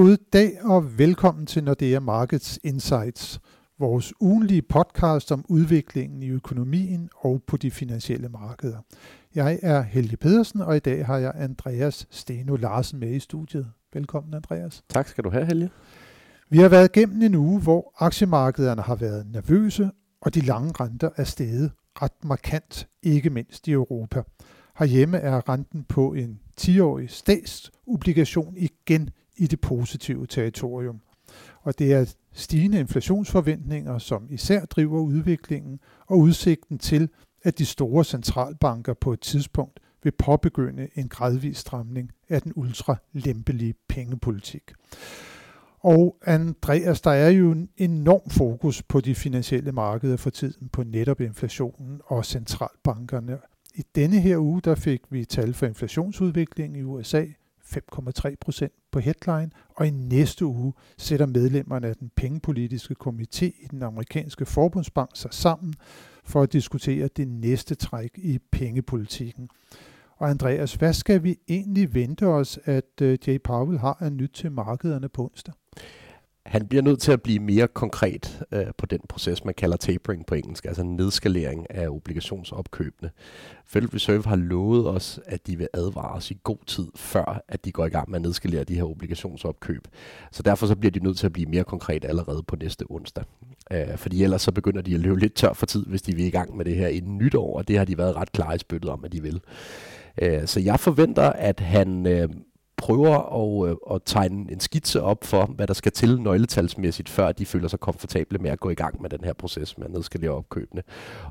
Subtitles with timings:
[0.00, 3.40] God dag og velkommen til Nordea Markets Insights,
[3.78, 8.78] vores ugenlige podcast om udviklingen i økonomien og på de finansielle markeder.
[9.34, 13.70] Jeg er Helge Pedersen, og i dag har jeg Andreas Steno Larsen med i studiet.
[13.92, 14.82] Velkommen, Andreas.
[14.88, 15.70] Tak skal du have, Helge.
[16.50, 19.90] Vi har været igennem en uge, hvor aktiemarkederne har været nervøse,
[20.20, 21.72] og de lange renter er steget
[22.02, 24.22] ret markant, ikke mindst i Europa.
[24.78, 31.00] Herhjemme er renten på en 10-årig statsobligation igen i det positive territorium.
[31.62, 37.08] Og det er stigende inflationsforventninger, som især driver udviklingen, og udsigten til,
[37.42, 43.74] at de store centralbanker på et tidspunkt vil påbegynde en gradvis stramning af den ultralempelige
[43.88, 44.72] pengepolitik.
[45.78, 50.82] Og Andreas, der er jo en enorm fokus på de finansielle markeder for tiden på
[50.82, 53.38] netop inflationen og centralbankerne.
[53.74, 57.24] I denne her uge, der fik vi tal for inflationsudviklingen i USA,
[57.72, 63.66] 5,3 procent på headline, og i næste uge sætter medlemmerne af den pengepolitiske komité i
[63.70, 65.74] den amerikanske forbundsbank sig sammen
[66.24, 69.48] for at diskutere det næste træk i pengepolitikken.
[70.16, 74.30] Og Andreas, hvad skal vi egentlig vente os, at øh, Jay Powell har af nyt
[74.34, 75.54] til markederne på onsdag?
[76.46, 80.26] Han bliver nødt til at blive mere konkret øh, på den proces, man kalder tapering
[80.26, 83.10] på engelsk, altså nedskalering af obligationsopkøbene.
[83.66, 87.64] Federal Reserve har lovet os, at de vil advare os i god tid, før at
[87.64, 89.88] de går i gang med at nedskalere de her obligationsopkøb.
[90.32, 93.24] Så derfor så bliver de nødt til at blive mere konkret allerede på næste onsdag.
[93.72, 96.24] Øh, fordi ellers så begynder de at løbe lidt tør for tid, hvis de vil
[96.24, 98.58] i gang med det her inden nytår, og det har de været ret klare i
[98.58, 99.40] spyttet om, at de vil.
[100.22, 102.28] Øh, så jeg forventer, at han øh,
[102.80, 107.32] prøver at, øh, at tegne en skitse op for, hvad der skal til nøgletalsmæssigt, før
[107.32, 109.92] de føler sig komfortable med at gå i gang med den her proces med at
[109.92, 110.82] nedskalere opkøbene.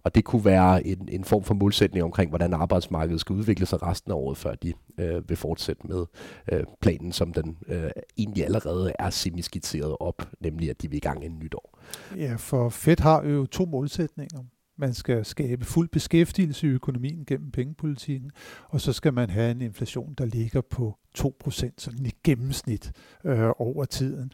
[0.04, 3.84] Og det kunne være en, en form for målsætning omkring, hvordan arbejdsmarkedet skal udvikle sig
[3.84, 6.06] resten af året, før de øh, vil fortsætte med
[6.52, 11.00] øh, planen, som den øh, egentlig allerede er semiskitseret op, nemlig at de vil i
[11.00, 11.80] gang en nytår.
[12.18, 14.40] Ja, for Fed har jo to målsætninger.
[14.80, 18.32] Man skal skabe fuld beskæftigelse i økonomien gennem pengepolitikken,
[18.70, 22.92] og så skal man have en inflation, der ligger på 2% sådan i gennemsnit
[23.26, 24.32] øh, over tiden.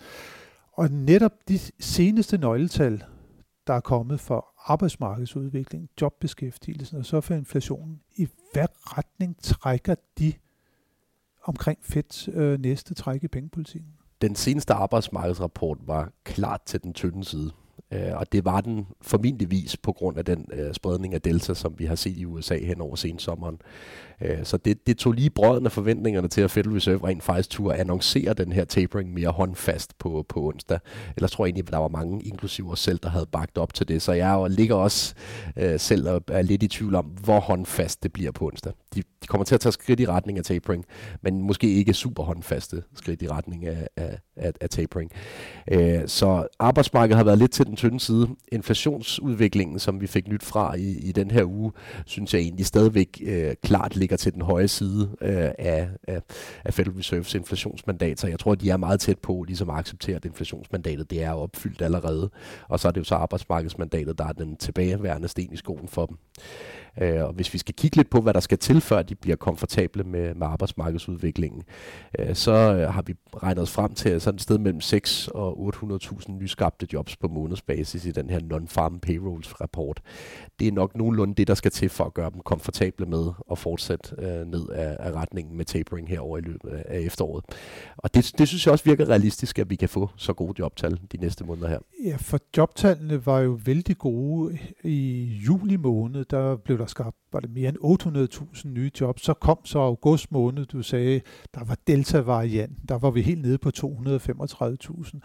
[0.74, 3.04] Og netop de seneste nøgletal,
[3.68, 10.34] der er kommet for arbejdsmarkedsudvikling, jobbeskæftigelsen og så for inflationen, i hvad retning trækker de
[11.44, 13.92] omkring Feds øh, næste træk i pengepolitikken?
[14.22, 17.52] Den seneste arbejdsmarkedsrapport var klart til den tynde side.
[17.92, 21.76] Øh, og det var den formentligvis på grund af den øh, spredning af delta, som
[21.78, 23.62] vi har set i USA hen over sensommeren.
[24.22, 27.50] Øh, så det, det tog lige brøden af forventningerne til, at Federal Reserve rent faktisk
[27.50, 30.80] turde annoncere den her tapering mere håndfast på, på onsdag.
[31.18, 33.74] Ellers tror jeg egentlig, at der var mange, inklusive os selv, der havde bagt op
[33.74, 34.02] til det.
[34.02, 35.16] Så jeg ligger også
[35.58, 38.74] øh, selv og er lidt i tvivl om, hvor håndfast det bliver på onsdag.
[38.96, 40.86] De, de kommer til at tage skridt i retning af tapering,
[41.22, 45.12] men måske ikke super håndfaste skridt i retning af, af, af, af tapering.
[45.72, 48.28] Øh, så arbejdsmarkedet har været lidt til den tynde side.
[48.52, 51.72] Inflationsudviklingen, som vi fik nyt fra i, i den her uge,
[52.06, 56.22] synes jeg egentlig stadigvæk øh, klart ligger til den høje side øh, af, af,
[56.66, 59.78] af Federal Reserves inflationsmandat, så jeg tror, at de er meget tæt på ligesom at
[59.78, 62.30] acceptere, at inflationsmandatet det er opfyldt allerede.
[62.68, 66.06] Og så er det jo så arbejdsmarkedsmandatet, der er den tilbageværende sten i skoen for
[66.06, 66.18] dem.
[67.02, 69.36] Øh, og hvis vi skal kigge lidt på, hvad der skal til, før de bliver
[69.36, 71.64] komfortable med, med arbejdsmarkedsudviklingen,
[72.20, 75.74] øh, så øh, har vi regnet os frem til sådan et sted mellem 6 og
[75.76, 80.02] 800.000 nyskabte jobs på månedsbasis i den her non-farm payrolls rapport.
[80.60, 83.58] Det er nok nogenlunde det, der skal til for at gøre dem komfortable med at
[83.58, 87.46] fortsætte øh, ned af, af retningen med tapering herover i løbet af efteråret.
[87.98, 91.00] Og det, det synes jeg også virker realistisk, at vi kan få så gode jobtal
[91.12, 91.80] de næste måneder her.
[92.06, 96.26] Ja, for jobtallene var jo vældig gode i juli måned.
[96.26, 97.78] Der blev der der skabte var det mere end
[98.58, 99.24] 800.000 nye jobs.
[99.24, 101.22] Så kom så august måned, du sagde,
[101.54, 105.20] der var delta-varianten, der var vi helt nede på 235.000.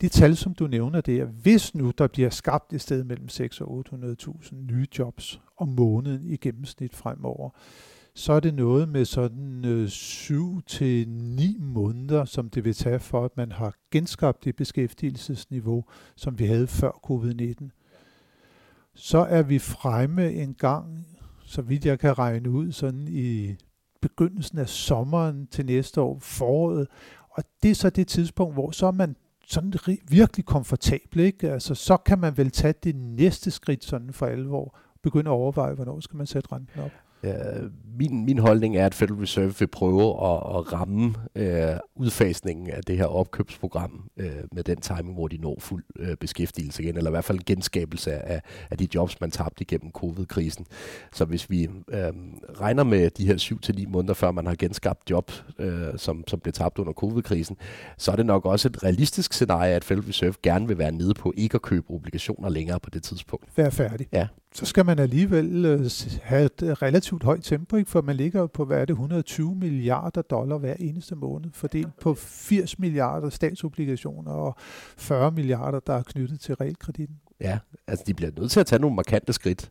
[0.00, 3.60] Det tal, som du nævner der, hvis nu der bliver skabt et sted mellem 6
[3.60, 7.50] og 800.000 nye jobs om måneden i gennemsnit fremover,
[8.14, 13.00] så er det noget med sådan øh, 7 til 9 måneder, som det vil tage
[13.00, 15.84] for, at man har genskabt det beskæftigelsesniveau,
[16.16, 17.85] som vi havde før covid-19
[18.96, 21.06] så er vi fremme en gang,
[21.44, 23.54] så vidt jeg kan regne ud, sådan i
[24.00, 26.88] begyndelsen af sommeren til næste år, foråret.
[27.30, 29.16] Og det er så det tidspunkt, hvor så er man
[29.46, 29.72] sådan
[30.08, 31.50] virkelig komfortabel, ikke?
[31.52, 35.74] Altså, så kan man vel tage det næste skridt sådan for alvor, begynde at overveje,
[35.74, 36.90] hvornår skal man sætte renten op.
[37.22, 37.60] Ja,
[37.98, 42.82] min, min holdning er, at Federal Reserve vil prøve at, at ramme øh, udfasningen af
[42.82, 47.10] det her opkøbsprogram øh, med den timing, hvor de når fuld øh, beskæftigelse igen, eller
[47.10, 50.66] i hvert fald genskabelse af, af de jobs, man tabte igennem covid-krisen.
[51.12, 52.12] Så hvis vi øh,
[52.60, 56.52] regner med de her 7-9 måneder, før man har genskabt job, øh, som, som blev
[56.52, 57.56] tabt under covid-krisen,
[57.98, 61.14] så er det nok også et realistisk scenarie, at Federal Reserve gerne vil være nede
[61.14, 63.46] på ikke at købe obligationer længere på det tidspunkt.
[63.56, 64.06] Være færdig.
[64.12, 64.26] Ja
[64.56, 65.90] så skal man alligevel øh,
[66.22, 67.90] have et relativt højt tempo, ikke?
[67.90, 72.14] for man ligger på, hvad er det, 120 milliarder dollar hver eneste måned, fordelt på
[72.14, 74.54] 80 milliarder statsobligationer og
[74.96, 77.16] 40 milliarder, der er knyttet til realkreditten.
[77.40, 79.70] Ja, altså de bliver nødt til at tage nogle markante skridt.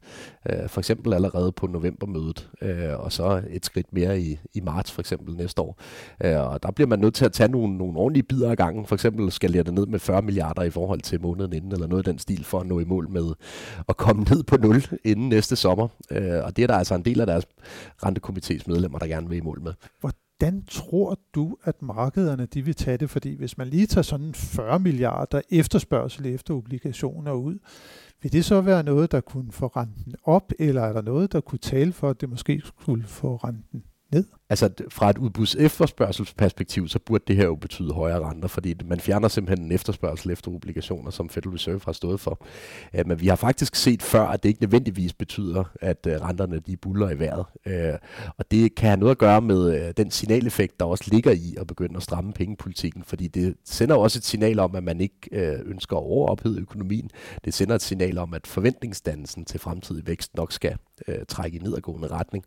[0.49, 4.91] Øh, for eksempel allerede på novembermødet, øh, og så et skridt mere i, i marts
[4.91, 5.79] for eksempel næste år.
[6.23, 8.85] Øh, og der bliver man nødt til at tage nogle, nogle ordentlige bidder af gangen.
[8.85, 12.07] For eksempel skal det ned med 40 milliarder i forhold til måneden inden, eller noget
[12.07, 13.33] af den stil, for at nå i mål med
[13.89, 15.87] at komme ned på 0 inden næste sommer.
[16.11, 17.45] Øh, og det er der altså en del af deres
[18.05, 19.73] rentekomités medlemmer, der gerne vil i mål med.
[20.37, 23.09] Hvordan tror du, at markederne de vil tage det?
[23.09, 27.57] Fordi hvis man lige tager sådan 40 milliarder efterspørgsel efter obligationer ud,
[28.21, 31.41] vil det så være noget, der kunne få renten op, eller er der noget, der
[31.41, 34.25] kunne tale for, at det måske skulle få renten ned?
[34.49, 38.99] Altså fra et udbuds efterspørgselsperspektiv, så burde det her jo betyde højere renter, fordi man
[38.99, 42.45] fjerner simpelthen en efterspørgsel efter obligationer, som Federal Reserve har stået for.
[42.95, 46.59] Øh, men vi har faktisk set før, at det ikke nødvendigvis betyder, at øh, renterne
[46.59, 47.45] de buller i vejret.
[47.65, 47.93] Øh,
[48.37, 51.55] og det kan have noget at gøre med øh, den signaleffekt, der også ligger i
[51.59, 55.29] at begynde at stramme pengepolitikken, fordi det sender også et signal om, at man ikke
[55.31, 57.09] øh, ønsker at overophede økonomien.
[57.45, 60.77] Det sender et signal om, at forventningsdannelsen til fremtidig vækst nok skal
[61.07, 62.45] øh, trække i nedadgående retning.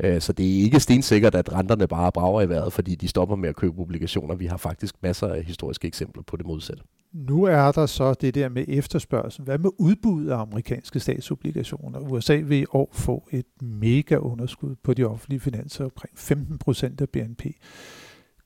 [0.00, 3.36] Øh, så det er ikke stensikkert, at renterne bare brager i vejret, fordi de stopper
[3.36, 4.34] med at købe obligationer.
[4.34, 6.82] Vi har faktisk masser af historiske eksempler på det modsatte.
[7.12, 9.44] Nu er der så det der med efterspørgsel.
[9.44, 12.00] Hvad med udbud af amerikanske statsobligationer?
[12.00, 17.00] USA vil i år få et mega underskud på de offentlige finanser, omkring 15 procent
[17.00, 17.42] af BNP.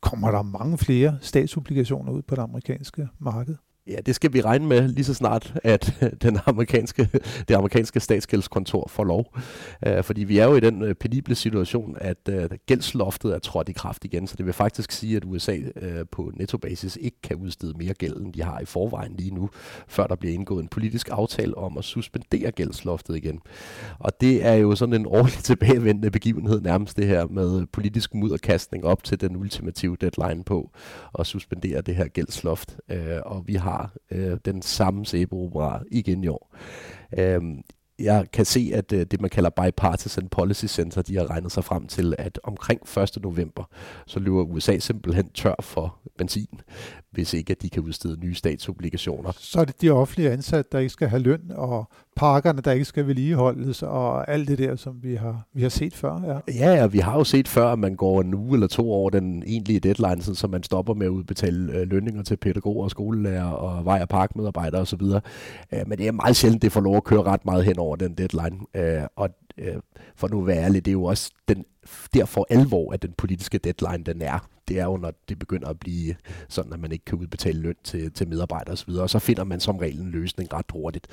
[0.01, 3.57] Kommer der mange flere statsobligationer ud på det amerikanske marked?
[3.87, 7.09] Ja, det skal vi regne med lige så snart, at den amerikanske,
[7.49, 9.37] det amerikanske statsgældskontor får lov.
[9.87, 13.69] Uh, fordi vi er jo i den øh, penible situation, at øh, gældsloftet er trådt
[13.69, 15.83] i kraft igen, så det vil faktisk sige, at USA uh,
[16.13, 19.51] på nettobasis ikke kan udstede mere gæld, end de har i forvejen lige nu,
[19.89, 23.41] før der bliver indgået en politisk aftale om at suspendere gældsloftet igen.
[23.99, 28.85] Og det er jo sådan en årlig tilbagevendende begivenhed nærmest det her med politisk mudderkastning
[28.85, 30.71] op til den ultimative deadline på
[31.19, 32.77] at suspendere det her gældsloft.
[32.93, 36.57] Uh, og vi har har øh, den samme sæbeopera igen i år.
[37.19, 37.43] Øh,
[37.99, 41.65] jeg kan se, at øh, det, man kalder Bipartisan Policy Center, de har regnet sig
[41.65, 43.23] frem til, at omkring 1.
[43.23, 43.65] november,
[44.07, 46.61] så løber USA simpelthen tør for benzin,
[47.11, 49.33] hvis ikke at de kan udstede nye statsobligationer.
[49.39, 52.85] Så er det de offentlige ansatte, der ikke skal have løn, og parkerne, der ikke
[52.85, 56.21] skal vedligeholdes, og alt det der, som vi har, vi har set før.
[56.27, 56.53] Ja.
[56.67, 59.11] ja, ja, vi har jo set før, at man går en uge eller to over
[59.11, 63.51] den egentlige deadline, så man stopper med at udbetale øh, lønninger til pædagoger og skolelærer
[63.51, 65.03] og vej- og parkmedarbejdere osv.
[65.73, 67.97] Øh, men det er meget sjældent, det får lov at køre ret meget hen over
[67.97, 68.59] den deadline.
[68.75, 69.75] Øh, og Øh,
[70.15, 71.65] for nu at være ærlig, det er jo også den
[72.15, 75.79] derfor alvor, at den politiske deadline den er det er jo, når det begynder at
[75.79, 76.15] blive
[76.49, 79.61] sådan, at man ikke kan udbetale løn til, til medarbejdere osv., og så finder man
[79.61, 81.07] som regel en løsning ret hurtigt.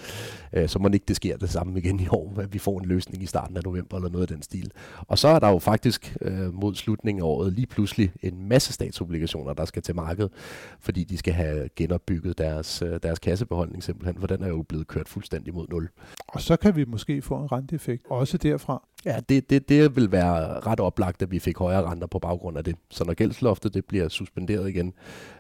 [0.54, 2.86] Øh, så må ikke det sker det samme igen i år, at vi får en
[2.86, 4.72] løsning i starten af november eller noget af den stil.
[5.08, 8.74] Og så er der jo faktisk øh, mod slutningen af året lige pludselig en masse
[8.74, 10.32] statsobligationer, der skal til markedet,
[10.80, 14.88] fordi de skal have genopbygget deres, øh, deres kassebeholdning simpelthen, for den er jo blevet
[14.88, 15.90] kørt fuldstændig mod nul.
[16.28, 18.88] Og så kan vi måske få en renteeffekt også derfra.
[19.06, 22.58] Ja, det, det, det vil være ret oplagt, at vi fik højere renter på baggrund
[22.58, 22.76] af det.
[22.90, 24.94] Så når gældsloftet det bliver suspenderet igen,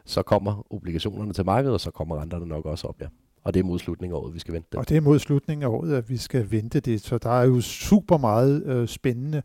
[0.05, 3.07] så kommer obligationerne til markedet, og så kommer renterne nok også op, ja.
[3.43, 4.79] Og det er mod slutningen af året, vi skal vente det.
[4.79, 7.01] Og det er mod slutningen af året, at vi skal vente det.
[7.01, 9.41] Så der er jo super meget øh, spændende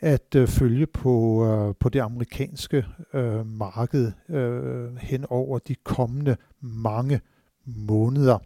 [0.00, 6.36] at øh, følge på, øh, på det amerikanske øh, marked øh, hen over de kommende
[6.60, 7.20] mange
[7.64, 8.38] måneder.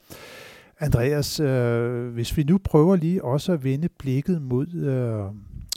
[0.80, 5.34] Andreas, øh, hvis vi nu prøver lige også at vende blikket mod øh,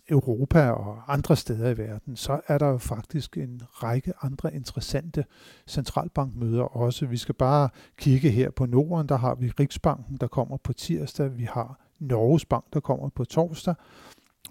[0.10, 5.26] Europa og andre steder i verden, så er der jo faktisk en række andre interessante
[5.68, 7.06] centralbankmøder også.
[7.06, 11.38] Vi skal bare kigge her på Norden, der har vi Riksbanken, der kommer på tirsdag,
[11.38, 13.76] vi har Norges Bank, der kommer på torsdag,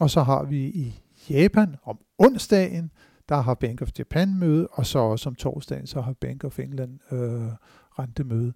[0.01, 1.01] og så har vi i
[1.31, 2.91] Japan om onsdagen,
[3.29, 6.59] der har Bank of Japan møde, og så også om torsdagen, så har Bank of
[6.59, 7.51] England øh,
[7.99, 8.53] rentemøde.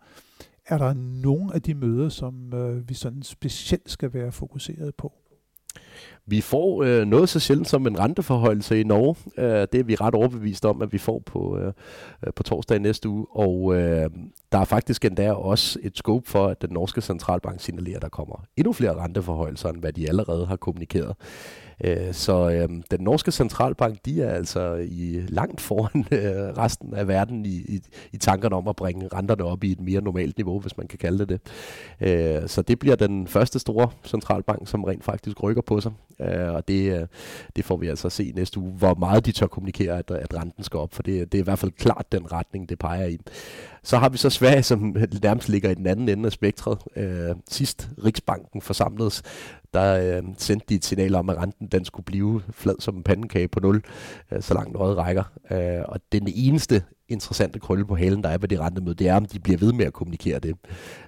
[0.71, 5.13] Er der nogen af de møder, som øh, vi sådan specielt skal være fokuseret på?
[6.27, 9.17] Vi får øh, noget så sjældent som en renteforhøjelse i Norge.
[9.39, 11.73] Øh, det er vi ret overbevist om, at vi får på, øh,
[12.27, 13.27] øh på torsdag næste uge.
[13.31, 14.11] Og øh,
[14.53, 18.09] der er faktisk endda også et scope for, at den norske centralbank signalerer, at der
[18.09, 21.17] kommer endnu flere renteforhøjelser, end hvad de allerede har kommunikeret.
[21.85, 27.09] Øh, så øh, den norske centralbank, de er altså i langt foran øh, resten af
[27.09, 27.81] verden i, i,
[28.13, 30.99] i tankerne om at bringe renterne op i et mere normalt niveau, hvis man kan
[30.99, 31.41] kalde det det.
[32.01, 35.90] Øh, så det bliver den første store centralbank, som rent faktisk rykker på sig.
[35.91, 37.07] them Øh, og det, øh,
[37.57, 40.35] det får vi altså at se næste uge, hvor meget de tør kommunikere, at, at
[40.35, 43.07] renten skal op, for det, det er i hvert fald klart den retning, det peger
[43.07, 43.19] i.
[43.83, 46.79] Så har vi så Sverige, som nærmest ligger i den anden ende af spektret.
[46.97, 49.23] Øh, sidst Riksbanken forsamledes,
[49.75, 53.03] der øh, sendte de et signal om, at renten den skulle blive flad som en
[53.03, 53.83] pandekage på nul,
[54.33, 55.25] øh, så langt øjet rækker.
[55.51, 59.15] Øh, og den eneste interessante krølle på halen, der er ved det rentemøde, det er,
[59.17, 60.57] om de bliver ved med at kommunikere det.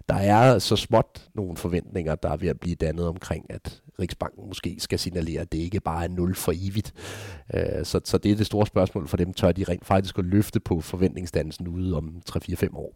[0.09, 4.49] Der er så småt nogle forventninger, der er ved at blive dannet omkring, at Riksbanken
[4.49, 6.95] måske skal signalere, at det ikke bare er nul for evigt.
[7.55, 10.25] Øh, så, så det er det store spørgsmål for dem, tør de rent faktisk at
[10.25, 12.95] løfte på forventningsdannelsen ude om 3-4-5 år.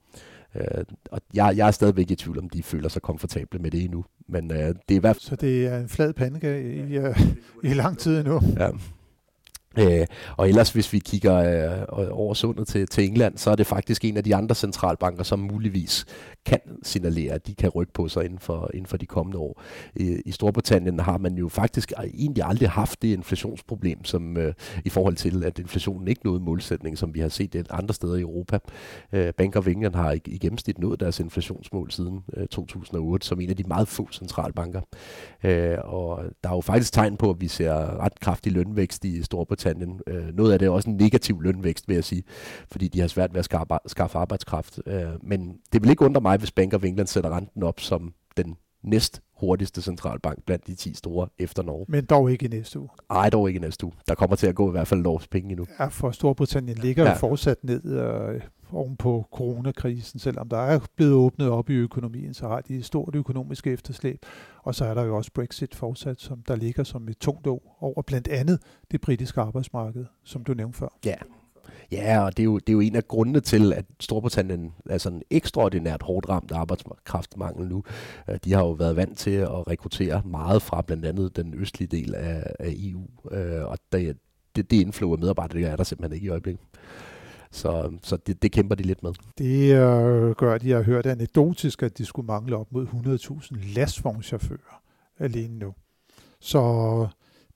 [0.55, 3.85] Øh, og jeg, jeg er stadigvæk i tvivl, om de føler sig komfortable med det
[3.85, 4.05] endnu.
[4.29, 5.23] Men øh, det er i hvert fald...
[5.23, 7.21] Så det er en flad pandekage i, uh,
[7.71, 8.41] i lang tid endnu?
[8.59, 8.71] Ja.
[9.79, 10.07] Øh,
[10.37, 14.05] og ellers, hvis vi kigger øh, over sundet til, til England, så er det faktisk
[14.05, 16.07] en af de andre centralbanker, som muligvis
[16.47, 19.63] kan signalere, at de kan rykke på sig inden for, inden for de kommende år.
[19.97, 24.55] I, I Storbritannien har man jo faktisk egentlig aldrig haft det inflationsproblem, som øh,
[24.85, 28.17] i forhold til, at inflationen ikke nåede målsætningen, som vi har set det andre steder
[28.17, 28.59] i Europa.
[29.13, 33.41] Øh, Bank of England har i, i gennemsnit nået deres inflationsmål siden øh, 2008, som
[33.41, 34.81] en af de meget få centralbanker.
[35.45, 39.23] Øh, og der er jo faktisk tegn på, at vi ser ret kraftig lønvækst i
[39.23, 39.66] Storbritannien.
[40.07, 42.23] Øh, noget af det er også en negativ lønvækst, vil jeg sige,
[42.71, 44.81] fordi de har svært ved at skaffe, skaffe arbejdskraft.
[44.87, 48.15] Øh, men det vil ikke undre mig, hvis Bank of England sætter renten op som
[48.37, 51.85] den næst hurtigste centralbank blandt de 10 store efter Norge.
[51.89, 52.89] Men dog ikke i næste uge.
[53.11, 53.95] Nej, dog ikke i næste uge.
[54.09, 55.67] Der kommer til at gå i hvert fald lovs penge endnu.
[55.81, 57.11] Ja, for Storbritannien ligger ja.
[57.11, 58.41] jo fortsat ned øh,
[58.73, 60.21] oven på coronakrisen.
[60.21, 64.27] Selvom der er blevet åbnet op i økonomien, så har de et stort økonomisk efterslæb.
[64.63, 67.77] Og så er der jo også Brexit fortsat, som der ligger som et tungt år
[67.81, 68.59] over blandt andet
[68.91, 70.89] det britiske arbejdsmarked, som du nævnte før.
[71.05, 71.17] Ja,
[71.93, 74.99] Ja, og det er, jo, det er jo en af grundene til, at Storbritannien er
[74.99, 77.85] sådan ekstraordinært hårdt ramt arbejdskraftmangel nu.
[78.31, 81.89] Øh, de har jo været vant til at rekruttere meget fra blandt andet den østlige
[81.97, 84.17] del af, af EU, øh, og det,
[84.57, 86.63] det, det inflow af medarbejdere, det er der simpelthen ikke i øjeblikket.
[87.51, 89.13] Så, så det, det kæmper de lidt med.
[89.39, 93.75] Det øh, gør, at de har hørt anekdotisk, at de skulle mangle op mod 100.000
[93.75, 94.83] lastvognchauffører
[95.19, 95.75] alene nu.
[96.41, 96.59] Så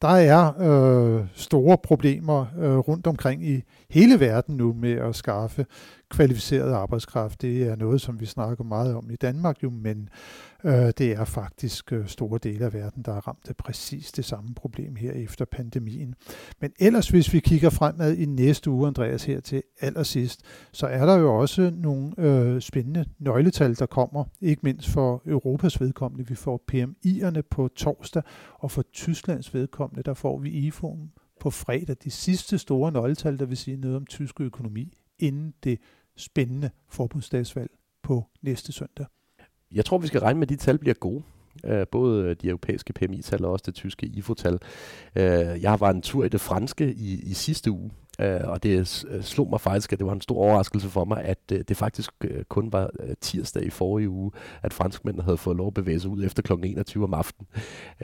[0.03, 5.67] der er øh, store problemer øh, rundt omkring i hele verden nu med at skaffe
[6.11, 7.43] kvalificeret arbejdskraft.
[7.43, 11.13] Det er noget, som vi snakker meget om i Danmark jo, men øh, Øh, det
[11.13, 14.97] er faktisk øh, store dele af verden, der er ramt af præcis det samme problem
[14.97, 16.15] her efter pandemien.
[16.61, 21.07] Men ellers, hvis vi kigger fremad i næste uge, Andreas, her til allersidst, så er
[21.07, 26.27] der jo også nogle øh, spændende nøgletal, der kommer, ikke mindst for Europas vedkommende.
[26.27, 28.23] Vi får PMI'erne på torsdag,
[28.59, 31.97] og for Tysklands vedkommende, der får vi IFO'en på fredag.
[32.05, 35.79] De sidste store nøgletal, der vil sige noget om tysk økonomi, inden det
[36.17, 37.71] spændende forbundsdagsvalg
[38.03, 39.07] på næste søndag.
[39.75, 41.23] Jeg tror, vi skal regne med, at de tal bliver gode.
[41.65, 44.55] Uh, både de europæiske PMI-tal og også det tyske IFO-tal.
[44.55, 48.63] Uh, øh, jeg var en tur i det franske i, i sidste uge, Uh, og
[48.63, 48.89] det
[49.23, 52.11] slog mig faktisk, at det var en stor overraskelse for mig, at uh, det faktisk
[52.25, 54.31] uh, kun var uh, tirsdag i forrige uge,
[54.63, 56.53] at franskmændene havde fået lov at bevæge sig ud efter kl.
[56.65, 57.49] 21 om aftenen.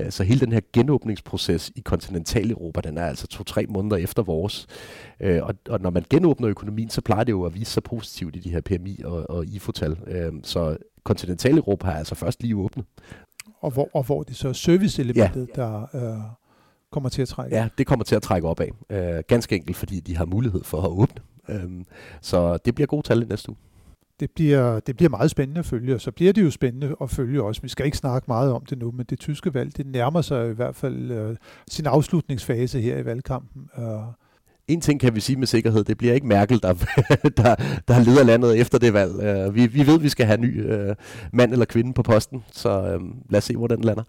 [0.01, 4.67] Uh, så hele den her genåbningsproces i kontinentaleuropa, den er altså to-tre måneder efter vores.
[5.25, 8.37] Uh, og, og når man genåbner økonomien, så plejer det jo at vise sig positivt
[8.37, 9.93] i de her PMI og, og IFO-tal.
[9.93, 12.85] Uh, så kontinentaleuropa er altså først lige åbnet.
[13.61, 15.63] Og hvor, og hvor det så er serviceelementet, ja.
[15.63, 15.87] der...
[15.93, 16.47] Uh
[16.97, 17.57] kommer til at trække?
[17.57, 18.71] Ja, det kommer til at trække op af.
[18.91, 21.23] Øh, ganske enkelt, fordi de har mulighed for at åbne.
[21.49, 21.85] Øh,
[22.21, 23.57] så det bliver gode tal i næste uge.
[24.21, 27.11] Det bliver, det bliver meget spændende at følge, og så bliver det jo spændende at
[27.11, 27.63] følge også.
[27.63, 30.51] Vi skal ikke snakke meget om det nu, men det tyske valg, det nærmer sig
[30.51, 31.37] i hvert fald øh,
[31.71, 33.69] sin afslutningsfase her i valgkampen.
[33.79, 33.85] Øh,
[34.69, 36.73] en ting kan vi sige med sikkerhed, det bliver ikke Merkel, der,
[37.43, 37.55] der,
[37.89, 39.47] der leder landet efter det valg.
[39.47, 40.95] Uh, vi, vi ved, at vi skal have ny uh,
[41.33, 44.03] mand eller kvinde på posten, så uh, lad os se, hvor den lander.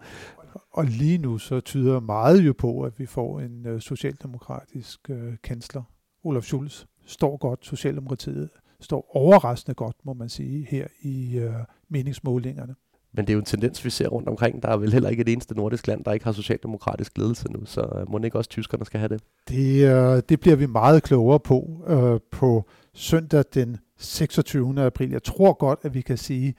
[0.72, 5.10] Og lige nu så tyder meget jo på, at vi får en socialdemokratisk
[5.42, 5.82] kansler.
[6.24, 8.48] Olaf Schulz står godt, Socialdemokratiet
[8.80, 11.48] står overraskende godt, må man sige, her i
[11.88, 12.74] meningsmålingerne.
[13.18, 14.62] Men det er jo en tendens, vi ser rundt omkring.
[14.62, 17.64] Der er vel heller ikke et eneste nordisk land, der ikke har socialdemokratisk ledelse nu,
[17.64, 19.22] så øh, må ikke også tyskerne skal have det?
[19.48, 24.82] Det, øh, det bliver vi meget klogere på øh, på søndag den 26.
[24.82, 25.10] april.
[25.10, 26.54] Jeg tror godt, at vi kan sige,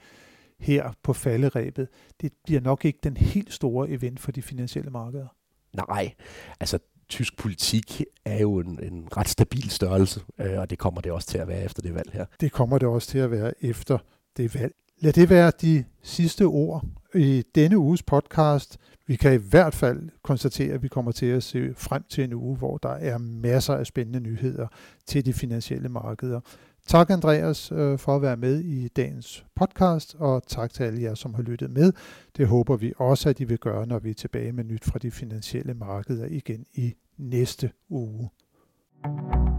[0.58, 1.88] her på falderæbet,
[2.20, 5.26] det bliver nok ikke den helt store event for de finansielle markeder.
[5.88, 6.14] Nej,
[6.60, 11.12] altså tysk politik er jo en, en ret stabil størrelse, øh, og det kommer det
[11.12, 12.24] også til at være efter det valg her.
[12.40, 13.98] Det kommer det også til at være efter
[14.36, 14.74] det valg.
[15.02, 18.78] Lad det være de sidste ord i denne uges podcast.
[19.06, 22.32] Vi kan i hvert fald konstatere, at vi kommer til at se frem til en
[22.32, 24.66] uge, hvor der er masser af spændende nyheder
[25.06, 26.40] til de finansielle markeder.
[26.86, 31.14] Tak Andreas øh, for at være med i dagens podcast, og tak til alle jer,
[31.14, 31.92] som har lyttet med.
[32.36, 34.98] Det håber vi også, at I vil gøre, når vi er tilbage med nyt fra
[34.98, 38.30] de finansielle markeder igen i næste uge.
[39.02, 39.49] thank you